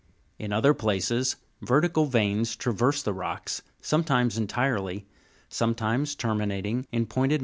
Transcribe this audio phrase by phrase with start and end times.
[0.39, 5.05] In other places vertical veins traverse the rock (Jig> 285), sometimes entirely,
[5.47, 7.39] sometimes terminating in pointed Fig.